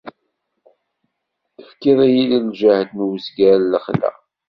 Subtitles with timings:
[1.55, 4.09] Tefkiḍ-iyi lǧehd n uzger n lexla.